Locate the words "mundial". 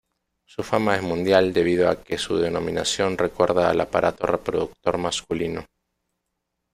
1.03-1.53